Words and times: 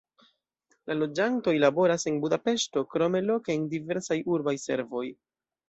La 0.91 0.95
loĝantoj 1.01 1.53
laboras 1.65 2.09
en 2.13 2.17
Budapeŝto, 2.25 2.85
krome 2.95 3.23
loke 3.29 3.55
en 3.59 3.71
diversaj 3.77 4.21
urbaj 4.37 4.59
servoj. 4.67 5.07